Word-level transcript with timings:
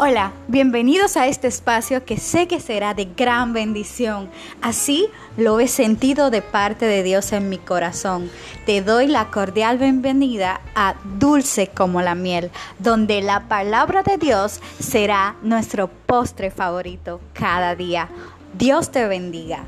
Hola, 0.00 0.30
bienvenidos 0.46 1.16
a 1.16 1.26
este 1.26 1.48
espacio 1.48 2.04
que 2.04 2.18
sé 2.18 2.46
que 2.46 2.60
será 2.60 2.94
de 2.94 3.06
gran 3.16 3.52
bendición. 3.52 4.30
Así 4.62 5.08
lo 5.36 5.58
he 5.58 5.66
sentido 5.66 6.30
de 6.30 6.40
parte 6.40 6.86
de 6.86 7.02
Dios 7.02 7.32
en 7.32 7.48
mi 7.48 7.58
corazón. 7.58 8.30
Te 8.64 8.80
doy 8.80 9.08
la 9.08 9.32
cordial 9.32 9.76
bienvenida 9.76 10.60
a 10.76 10.94
Dulce 11.18 11.66
como 11.66 12.00
la 12.00 12.14
miel, 12.14 12.52
donde 12.78 13.22
la 13.22 13.48
palabra 13.48 14.04
de 14.04 14.18
Dios 14.18 14.60
será 14.78 15.34
nuestro 15.42 15.88
postre 15.88 16.52
favorito 16.52 17.20
cada 17.32 17.74
día. 17.74 18.08
Dios 18.56 18.92
te 18.92 19.04
bendiga. 19.08 19.64